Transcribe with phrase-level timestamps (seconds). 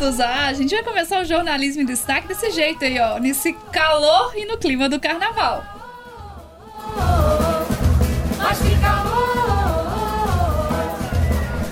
[0.00, 0.20] minutos.
[0.20, 3.18] Ah, a gente vai começar o jornalismo em destaque desse jeito aí, ó.
[3.18, 5.64] Nesse calor e no clima do carnaval.
[8.38, 9.20] Mas que calor!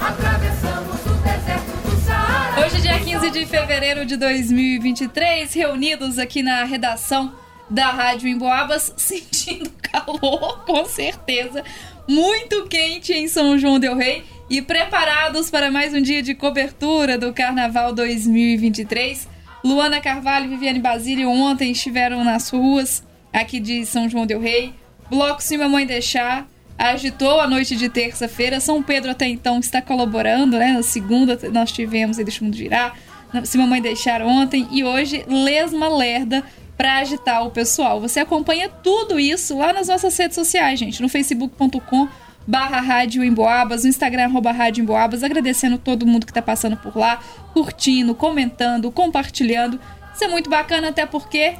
[0.00, 2.66] Atravessamos o deserto do Saara.
[2.66, 7.32] Hoje, dia 15 de fevereiro de 2023, reunidos aqui na redação
[7.70, 11.64] da Rádio Emboabas, sentindo calor, com certeza.
[12.06, 17.18] Muito quente em São João Del Rei e preparados para mais um dia de cobertura
[17.18, 19.28] do Carnaval 2023.
[19.62, 24.72] Luana Carvalho e Viviane Basílio ontem estiveram nas ruas aqui de São João Del Rei.
[25.10, 26.48] Bloco Cima Mãe Deixar
[26.78, 28.58] agitou a noite de terça-feira.
[28.58, 30.72] São Pedro até então está colaborando, né?
[30.72, 32.96] Na segunda nós tivemos Deixa o Mundo Girar.
[33.44, 36.42] Se Mamãe Deixar ontem e hoje Lesma Lerda
[36.74, 38.00] para agitar o pessoal.
[38.00, 42.08] Você acompanha tudo isso lá nas nossas redes sociais, gente, no facebook.com
[42.48, 46.96] barra Rádio Emboabas, no Instagram, arroba Rádio Emboabas, agradecendo todo mundo que está passando por
[46.96, 47.20] lá,
[47.52, 49.78] curtindo, comentando, compartilhando.
[50.14, 51.54] Isso é muito bacana, até porque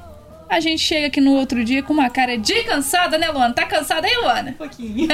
[0.49, 3.53] a gente chega aqui no outro dia com uma cara de cansada, né, Luana?
[3.53, 4.53] Tá cansada aí, Luana?
[4.53, 5.09] Um pouquinho.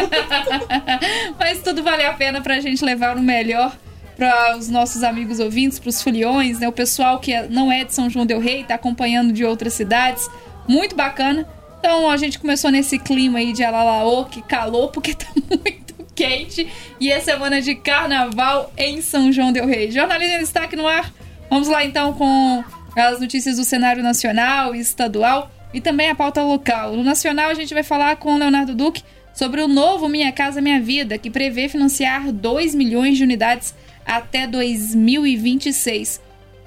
[1.41, 3.77] Mas tudo vale a pena pra gente levar o melhor
[4.17, 6.69] para os nossos amigos ouvintes, para os foliões, né?
[6.69, 9.73] O pessoal que é, não é de São João del Rei, está acompanhando de outras
[9.73, 10.31] cidades.
[10.69, 11.49] Muito bacana.
[11.85, 16.67] Então a gente começou nesse clima aí de Alalaô, que calor, porque tá muito quente.
[16.99, 19.91] E é semana de carnaval em São João del Rei.
[19.91, 21.13] Jornalismo em destaque no ar.
[21.51, 22.65] Vamos lá então com
[22.97, 26.97] as notícias do cenário nacional e estadual e também a pauta local.
[26.97, 29.03] No nacional a gente vai falar com o Leonardo Duque
[29.35, 33.75] sobre o novo Minha Casa Minha Vida, que prevê financiar 2 milhões de unidades
[34.07, 36.19] até 2026.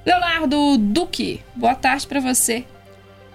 [0.06, 2.66] Leonardo Duque, boa tarde para você.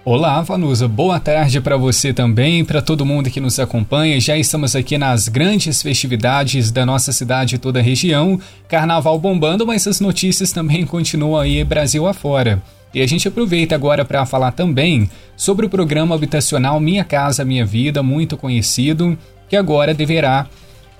[0.04, 0.88] Olá, Vanusa.
[0.88, 4.18] Boa tarde para você também, para todo mundo que nos acompanha.
[4.18, 8.40] Já estamos aqui nas grandes festividades da nossa cidade e toda a região.
[8.66, 12.60] Carnaval bombando, mas as notícias também continuam aí Brasil afora.
[12.92, 17.64] E a gente aproveita agora para falar também sobre o programa habitacional Minha Casa Minha
[17.64, 19.16] Vida, muito conhecido,
[19.48, 20.48] que agora deverá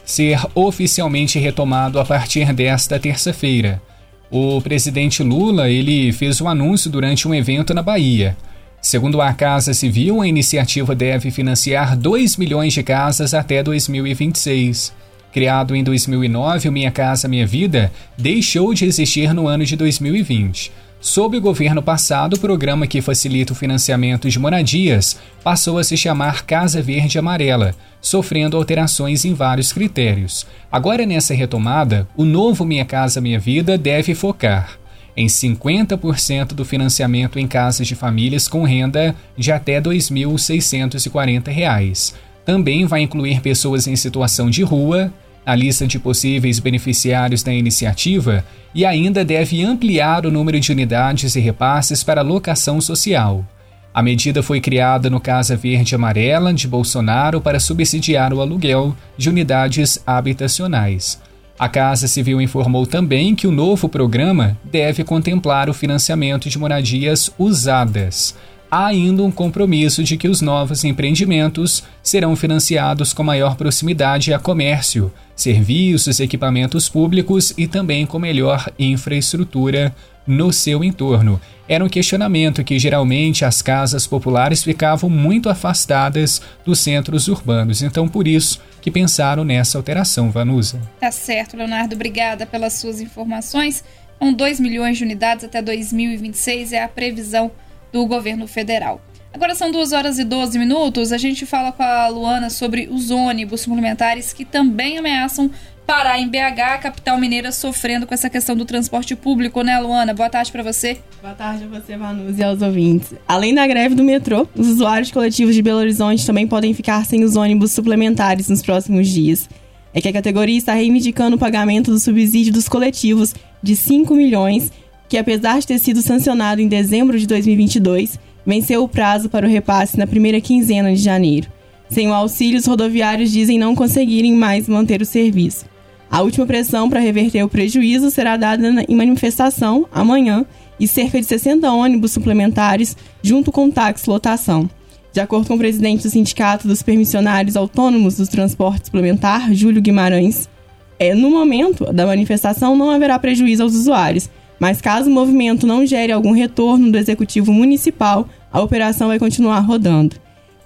[0.04, 3.82] ser oficialmente retomado a partir desta terça-feira.
[4.30, 8.36] O presidente Lula ele fez o um anúncio durante um evento na Bahia.
[8.82, 14.92] Segundo a Casa Civil, a iniciativa deve financiar 2 milhões de casas até 2026.
[15.32, 20.72] Criado em 2009, o Minha Casa Minha Vida deixou de existir no ano de 2020.
[21.00, 25.96] Sob o governo passado, o programa que facilita o financiamento de moradias passou a se
[25.96, 30.44] chamar Casa Verde Amarela, sofrendo alterações em vários critérios.
[30.72, 34.81] Agora, nessa retomada, o novo Minha Casa Minha Vida deve focar
[35.16, 42.14] em 50% do financiamento em casas de famílias com renda de até R$ 2.640.
[42.44, 45.12] Também vai incluir pessoas em situação de rua,
[45.44, 48.42] a lista de possíveis beneficiários da iniciativa
[48.74, 53.46] e ainda deve ampliar o número de unidades e repasses para locação social.
[53.94, 59.28] A medida foi criada no Casa Verde Amarela de Bolsonaro para subsidiar o aluguel de
[59.28, 61.20] unidades habitacionais.
[61.62, 67.30] A Casa Civil informou também que o novo programa deve contemplar o financiamento de moradias
[67.38, 68.34] usadas.
[68.68, 74.40] Há ainda um compromisso de que os novos empreendimentos serão financiados com maior proximidade a
[74.40, 79.94] comércio, serviços, equipamentos públicos e também com melhor infraestrutura
[80.26, 81.40] no seu entorno.
[81.68, 88.08] Era um questionamento que geralmente as casas populares ficavam muito afastadas dos centros urbanos, então
[88.08, 90.80] por isso que pensaram nessa alteração, Vanusa.
[91.00, 93.84] Tá certo, Leonardo, obrigada pelas suas informações.
[94.18, 97.50] Com 2 milhões de unidades até 2026 é a previsão
[97.92, 99.00] do governo federal.
[99.34, 101.10] Agora são 2 horas e 12 minutos.
[101.10, 105.50] A gente fala com a Luana sobre os ônibus suplementares que também ameaçam
[105.86, 110.14] parar em BH, capital mineira, sofrendo com essa questão do transporte público, né, Luana?
[110.14, 110.98] Boa tarde para você.
[111.20, 113.14] Boa tarde a você, Manus, e aos ouvintes.
[113.26, 117.24] Além da greve do metrô, os usuários coletivos de Belo Horizonte também podem ficar sem
[117.24, 119.48] os ônibus suplementares nos próximos dias.
[119.94, 124.72] É que a categoria está reivindicando o pagamento do subsídio dos coletivos de 5 milhões
[125.08, 129.50] que, apesar de ter sido sancionado em dezembro de 2022, venceu o prazo para o
[129.50, 131.48] repasse na primeira quinzena de janeiro.
[131.90, 135.66] Sem o auxílio, os rodoviários dizem não conseguirem mais manter o serviço.
[136.12, 140.44] A última pressão para reverter o prejuízo será dada em manifestação amanhã
[140.78, 144.68] e cerca de 60 ônibus suplementares, junto com táxi lotação.
[145.10, 150.50] De acordo com o presidente do Sindicato dos Permissionários Autônomos do Transporte Suplementar, Júlio Guimarães,
[150.98, 154.28] é, no momento da manifestação não haverá prejuízo aos usuários,
[154.60, 159.60] mas caso o movimento não gere algum retorno do executivo municipal, a operação vai continuar
[159.60, 160.16] rodando.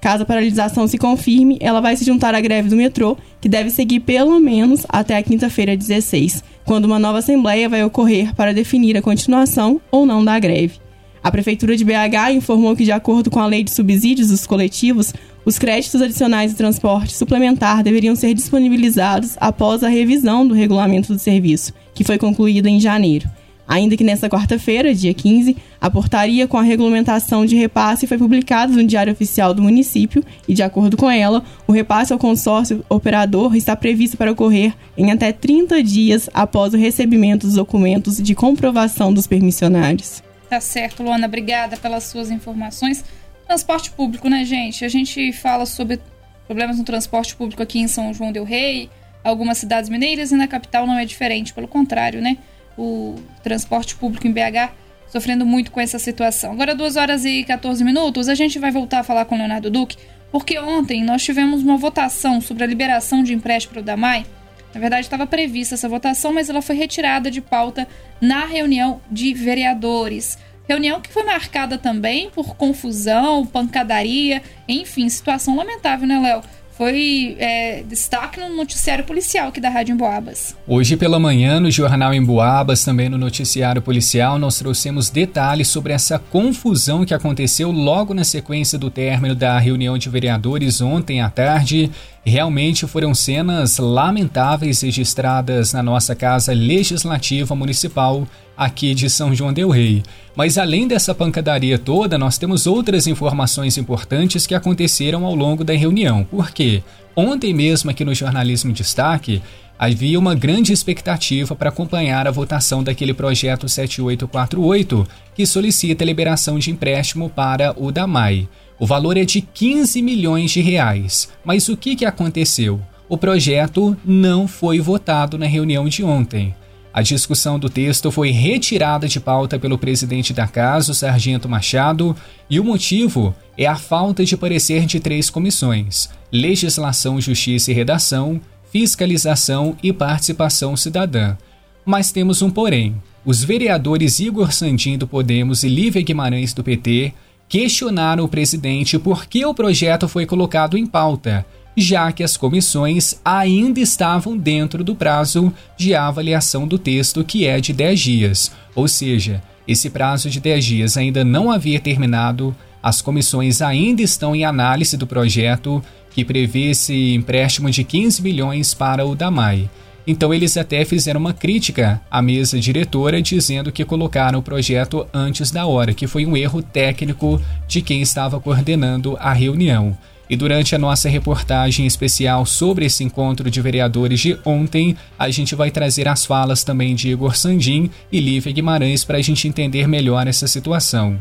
[0.07, 3.71] Caso a paralisação se confirme, ela vai se juntar à greve do metrô, que deve
[3.71, 6.45] seguir pelo menos até a quinta-feira 16.
[6.65, 10.79] quando uma nova assembleia vai ocorrer para definir a continuação ou não da greve.
[11.25, 15.13] A Prefeitura de BH informou que, de acordo com a Lei de Subsídios dos Coletivos,
[15.45, 21.19] os créditos adicionais de transporte suplementar deveriam ser disponibilizados após a revisão do regulamento do
[21.19, 23.29] serviço, que foi concluída em janeiro.
[23.69, 28.73] Ainda que nesta quarta-feira, dia 15, a portaria com a regulamentação de repasse foi publicada
[28.73, 33.57] no Diário Oficial do município e, de acordo com ela, o repasse ao consórcio operador
[33.57, 39.13] está previsto para ocorrer em até 30 dias após o recebimento dos documentos de comprovação
[39.13, 40.23] dos permissionários.
[40.49, 43.05] Tá certo, Luana, obrigada pelas suas informações.
[43.47, 44.85] Transporte público, né, gente?
[44.85, 46.01] A gente fala sobre
[46.47, 48.89] problemas no transporte público aqui em São João del Rei,
[49.25, 52.39] algumas cidades mineiras e na capital não é diferente, pelo contrário, né?
[52.77, 54.73] O transporte público em BH
[55.09, 56.53] sofrendo muito com essa situação.
[56.53, 59.71] Agora, 2 horas e 14 minutos, a gente vai voltar a falar com o Leonardo
[59.71, 59.97] Duque,
[60.31, 64.27] porque ontem nós tivemos uma votação sobre a liberação de empréstimo para o DAMAI.
[64.75, 67.89] Na verdade, estava prevista essa votação, mas ela foi retirada de pauta
[68.21, 70.37] na reunião de vereadores.
[70.69, 76.43] Reunião que foi marcada também por confusão, pancadaria, enfim, situação lamentável, né, Léo?
[76.77, 80.55] Foi é, destaque no noticiário policial aqui da Rádio Emboabas.
[80.67, 86.19] Hoje pela manhã, no Jornal Emboabas, também no noticiário policial, nós trouxemos detalhes sobre essa
[86.19, 91.91] confusão que aconteceu logo na sequência do término da reunião de vereadores ontem à tarde
[92.27, 98.27] Realmente foram cenas lamentáveis registradas na nossa Casa Legislativa Municipal
[98.57, 100.03] aqui de São João Del Rei.
[100.35, 105.75] Mas além dessa pancadaria toda, nós temos outras informações importantes que aconteceram ao longo da
[105.75, 106.25] reunião.
[106.25, 106.83] Por quê?
[107.15, 109.43] Ontem mesmo aqui no Jornalismo Destaque,
[109.79, 116.59] havia uma grande expectativa para acompanhar a votação daquele projeto 7848 que solicita a liberação
[116.59, 118.49] de empréstimo para o DAMAI.
[118.79, 121.31] O valor é de 15 milhões de reais.
[121.45, 122.81] Mas o que, que aconteceu?
[123.09, 126.55] O projeto não foi votado na reunião de ontem.
[126.97, 132.17] A discussão do texto foi retirada de pauta pelo presidente da casa, o Sargento Machado,
[132.49, 138.41] e o motivo é a falta de parecer de três comissões: Legislação, Justiça e Redação,
[138.73, 141.37] Fiscalização e Participação Cidadã.
[141.85, 142.97] Mas temos um porém.
[143.27, 147.13] Os vereadores Igor Sandin do Podemos e Lívia Guimarães do PT
[147.47, 151.45] questionaram o presidente por que o projeto foi colocado em pauta,
[151.77, 157.61] já que as comissões ainda estavam dentro do prazo de avaliação do texto, que é
[157.61, 158.53] de 10 dias.
[158.75, 164.35] Ou seja, esse prazo de 10 dias ainda não havia terminado, as comissões ainda estão
[164.35, 169.69] em análise do projeto, que prevê esse empréstimo de 15 milhões para o DAMAI.
[170.07, 175.51] Então eles até fizeram uma crítica à mesa diretora dizendo que colocaram o projeto antes
[175.51, 179.99] da hora, que foi um erro técnico de quem estava coordenando a reunião.
[180.29, 185.55] E durante a nossa reportagem especial sobre esse encontro de vereadores de ontem, a gente
[185.55, 189.87] vai trazer as falas também de Igor Sandim e Lívia Guimarães para a gente entender
[189.87, 191.19] melhor essa situação.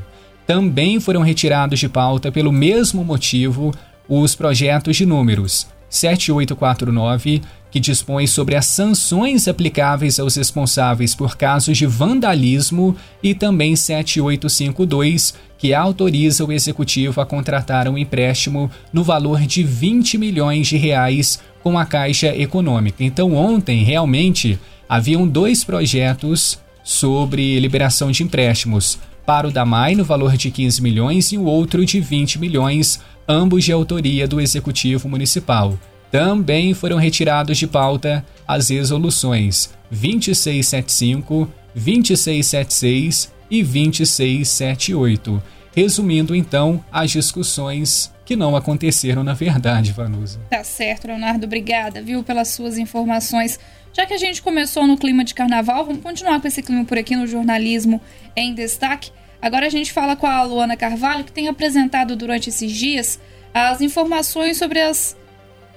[0.48, 3.74] Também foram retirados de pauta pelo mesmo motivo
[4.08, 7.42] os projetos de números 7849
[7.76, 15.34] que dispõe sobre as sanções aplicáveis aos responsáveis por casos de vandalismo, e também 7852,
[15.58, 21.38] que autoriza o executivo a contratar um empréstimo no valor de 20 milhões de reais
[21.62, 23.04] com a Caixa Econômica.
[23.04, 30.38] Então, ontem, realmente, haviam dois projetos sobre liberação de empréstimos para o DAMAI no valor
[30.38, 35.78] de 15 milhões e o outro de 20 milhões, ambos de autoria do Executivo Municipal.
[36.12, 45.44] Também foram retirados de pauta as resoluções 2675, 2676 e 2678.
[45.76, 50.40] Resumindo então as discussões que não aconteceram na verdade, Vanusa.
[50.50, 53.60] Tá certo, Leonardo, obrigada, viu, pelas suas informações.
[53.94, 56.98] Já que a gente começou no clima de carnaval, vamos continuar com esse clima por
[56.98, 58.02] aqui no jornalismo
[58.36, 59.12] em destaque.
[59.46, 63.20] Agora a gente fala com a Luana Carvalho, que tem apresentado durante esses dias
[63.54, 65.16] as informações sobre as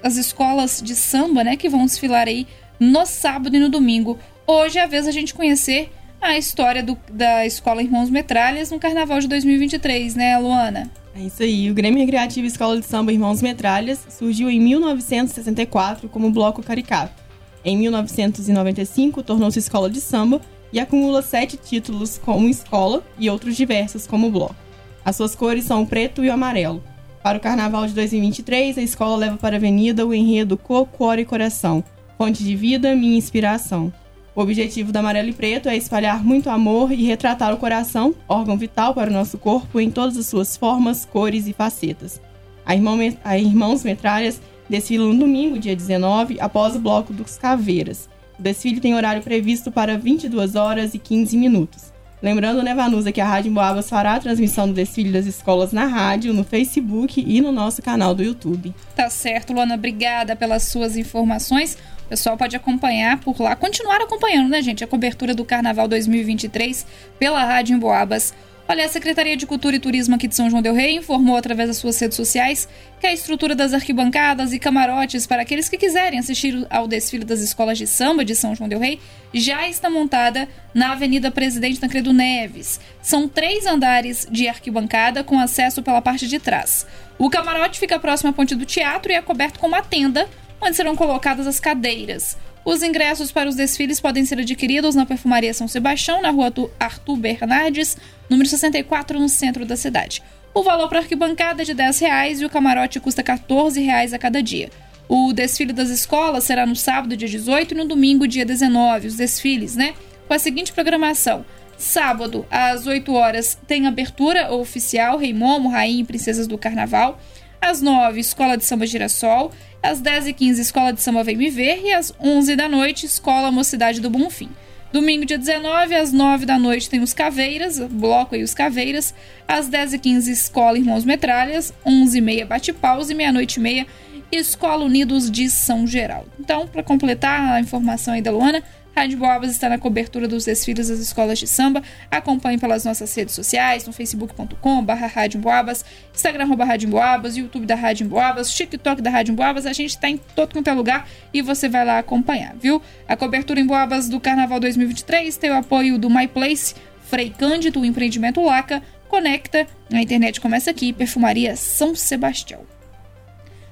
[0.01, 2.47] as escolas de samba, né, que vão desfilar aí
[2.79, 4.17] no sábado e no domingo.
[4.47, 8.79] Hoje é a vez a gente conhecer a história do, da Escola Irmãos Metralhas no
[8.79, 10.89] Carnaval de 2023, né, Luana?
[11.15, 11.69] É isso aí.
[11.69, 17.21] O Grêmio Recreativo Escola de Samba Irmãos Metralhas surgiu em 1964 como Bloco Caricato.
[17.63, 24.05] Em 1995, tornou-se escola de samba e acumula sete títulos como escola e outros diversos
[24.05, 24.55] como bloco.
[25.03, 26.83] As suas cores são o preto e o amarelo.
[27.23, 31.25] Para o Carnaval de 2023, a escola leva para a avenida o enredo Cor, e
[31.25, 31.83] Coração,
[32.17, 33.91] fonte de vida, minha inspiração.
[34.35, 38.57] O objetivo da Amarelo e Preto é espalhar muito amor e retratar o coração, órgão
[38.57, 42.21] vital para o nosso corpo, em todas as suas formas, cores e facetas.
[42.65, 48.07] A, Irmão, a Irmãos Metralhas desfilam no domingo, dia 19, após o Bloco dos Caveiras.
[48.39, 51.91] O desfile tem horário previsto para 22 horas e 15 minutos.
[52.21, 55.85] Lembrando, né, Vanusa, que a Rádio Emboabas fará a transmissão do desfile das escolas na
[55.85, 58.73] rádio, no Facebook e no nosso canal do YouTube.
[58.95, 59.75] Tá certo, Luana.
[59.75, 61.77] Obrigada pelas suas informações.
[62.05, 66.85] O pessoal pode acompanhar por lá, continuar acompanhando, né, gente, a cobertura do Carnaval 2023
[67.17, 68.33] pela Rádio Emboabas.
[68.71, 71.69] Olha, a Secretaria de Cultura e Turismo aqui de São João del Rei informou através
[71.69, 76.19] das suas redes sociais que a estrutura das arquibancadas e camarotes para aqueles que quiserem
[76.19, 78.99] assistir ao desfile das escolas de samba de São João del Rei
[79.33, 82.79] já está montada na Avenida Presidente Tancredo Neves.
[83.01, 86.85] São três andares de arquibancada com acesso pela parte de trás.
[87.17, 90.29] O camarote fica próximo à ponte do teatro e é coberto com uma tenda
[90.61, 92.37] onde serão colocadas as cadeiras.
[92.65, 97.15] Os ingressos para os desfiles podem ser adquiridos na Perfumaria São Sebastião, na rua Arthur
[97.15, 97.97] Bernardes,
[98.29, 100.21] número 64, no centro da cidade.
[100.53, 104.19] O valor para arquibancada é de R$ reais e o camarote custa R$ reais a
[104.19, 104.69] cada dia.
[105.07, 109.07] O desfile das escolas será no sábado, dia 18, e no domingo, dia 19.
[109.07, 109.93] Os desfiles, né?
[110.27, 111.43] Com a seguinte programação.
[111.77, 117.19] Sábado, às 8 horas, tem abertura oficial Rei Momo, Rainha e Princesas do Carnaval.
[117.61, 119.51] Às 9, Escola de Samba Girassol.
[119.81, 121.81] Às 10h15, Escola de Samba Vem Me Ver.
[121.83, 124.49] E às 11 da noite, Escola Mocidade do Bonfim.
[124.91, 129.13] Domingo, dia 19, às 9 da noite, tem os Caveiras, bloco aí os Caveiras.
[129.47, 131.73] Às 10h15, Escola Irmãos Metralhas.
[131.85, 133.09] 11h30, Bate-Paus.
[133.09, 133.87] E meia-noite e meia,
[134.31, 136.31] Escola Unidos de São Geraldo.
[136.39, 138.63] Então, para completar a informação aí da Luana,
[138.99, 141.81] Rádio Boabas está na cobertura dos desfiles das escolas de samba.
[142.11, 146.49] Acompanhe pelas nossas redes sociais, no facebook.com barra Rádio Boabas, Instagram
[146.89, 149.65] Boabas, YouTube da Rádio Boabas, TikTok da Rádio Boabas.
[149.65, 152.81] A gente está em todo quanto é lugar e você vai lá acompanhar, viu?
[153.07, 156.75] A cobertura em Boabas do Carnaval 2023 tem o apoio do My Place,
[157.09, 162.78] Frei Cândido, o empreendimento Laca, Conecta, a internet começa aqui, Perfumaria São Sebastião.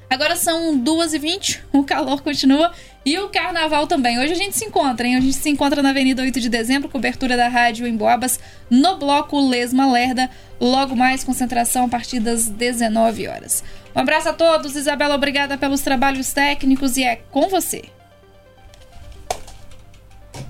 [0.10, 2.72] Agora são 2h20, o calor continua
[3.06, 4.18] e o carnaval também.
[4.20, 5.18] Hoje a gente se encontra, hein?
[5.18, 8.98] A gente se encontra na Avenida 8 de Dezembro, cobertura da rádio em Boabas, no
[8.98, 10.30] bloco Lesma Lerda.
[10.62, 13.64] Logo mais, concentração a partir das 19 horas.
[13.94, 17.97] Um abraço a todos, Isabela, obrigada pelos trabalhos técnicos e é com você.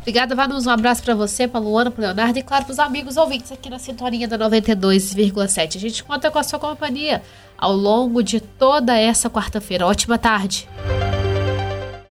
[0.08, 0.66] Obrigada, Vanus.
[0.66, 3.70] Um abraço para você, para Luana, para Leonardo e, claro, para os amigos ouvintes aqui
[3.70, 5.76] na sintonia da 92,7.
[5.76, 7.22] A gente conta com a sua companhia
[7.58, 9.86] ao longo de toda essa quarta-feira.
[9.86, 10.66] Ótima tarde.